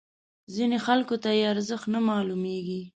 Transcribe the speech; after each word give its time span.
ځینو 0.55 0.77
خلکو 0.85 1.15
ته 1.23 1.29
یې 1.37 1.45
ارزښت 1.53 1.85
نه 1.93 1.99
معلومیږي. 2.09 2.81